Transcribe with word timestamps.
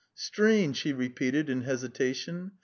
"Strange," 0.15 0.79
he 0.81 0.93
repeated 0.93 1.47
in 1.47 1.61
hesitation. 1.61 2.53